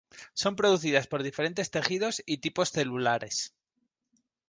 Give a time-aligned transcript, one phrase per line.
[0.41, 3.53] Son producidas por diferentes tejidos y tipos celulares.